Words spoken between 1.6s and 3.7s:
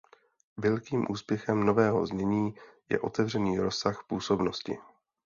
nového znění je otevřený